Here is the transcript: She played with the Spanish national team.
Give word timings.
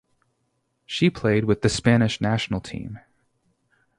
She 0.87 1.11
played 1.11 1.45
with 1.45 1.61
the 1.61 1.69
Spanish 1.69 2.21
national 2.21 2.59
team. 2.59 2.97